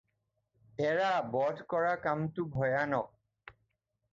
[0.85, 3.55] এৰা, বধ কৰা কামটো ভয়ানক।